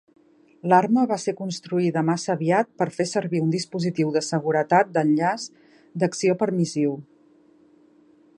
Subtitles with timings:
[0.71, 5.47] L'arma va ser construïda massa aviat per fer servir un dispositiu de seguretat d'enllaç
[6.03, 6.97] d'acció permissiu.